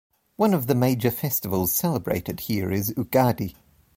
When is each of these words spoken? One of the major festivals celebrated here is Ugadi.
One 0.35 0.55
of 0.55 0.65
the 0.65 0.73
major 0.73 1.11
festivals 1.11 1.71
celebrated 1.71 2.39
here 2.39 2.71
is 2.71 2.89
Ugadi. 2.95 3.53